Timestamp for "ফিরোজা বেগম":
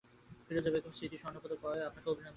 0.45-0.91